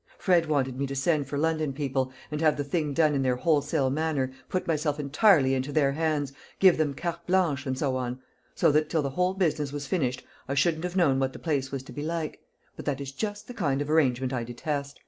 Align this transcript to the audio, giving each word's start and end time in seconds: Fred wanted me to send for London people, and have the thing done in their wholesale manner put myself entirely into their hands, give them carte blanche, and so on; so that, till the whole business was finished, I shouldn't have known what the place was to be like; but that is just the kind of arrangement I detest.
Fred 0.17 0.47
wanted 0.47 0.79
me 0.79 0.87
to 0.87 0.95
send 0.95 1.27
for 1.27 1.37
London 1.37 1.73
people, 1.73 2.11
and 2.31 2.41
have 2.41 2.57
the 2.57 2.63
thing 2.63 2.91
done 2.91 3.13
in 3.13 3.21
their 3.21 3.35
wholesale 3.35 3.91
manner 3.91 4.31
put 4.49 4.65
myself 4.65 4.99
entirely 4.99 5.53
into 5.53 5.71
their 5.71 5.91
hands, 5.91 6.33
give 6.57 6.75
them 6.79 6.95
carte 6.95 7.27
blanche, 7.27 7.67
and 7.67 7.77
so 7.77 7.95
on; 7.95 8.19
so 8.55 8.71
that, 8.71 8.89
till 8.89 9.03
the 9.03 9.11
whole 9.11 9.35
business 9.35 9.71
was 9.71 9.85
finished, 9.85 10.25
I 10.49 10.55
shouldn't 10.55 10.85
have 10.85 10.95
known 10.95 11.19
what 11.19 11.33
the 11.33 11.37
place 11.37 11.71
was 11.71 11.83
to 11.83 11.91
be 11.93 12.01
like; 12.01 12.39
but 12.75 12.85
that 12.85 12.99
is 12.99 13.11
just 13.11 13.47
the 13.47 13.53
kind 13.53 13.79
of 13.79 13.91
arrangement 13.91 14.33
I 14.33 14.43
detest. 14.43 14.99